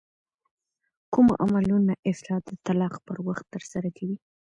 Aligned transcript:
کوم 1.13 1.27
عملونه 1.43 1.93
افراد 2.11 2.41
د 2.47 2.51
طلاق 2.65 2.93
پر 3.05 3.17
وخت 3.27 3.45
ترسره 3.53 3.89
کوي؟ 3.97 4.17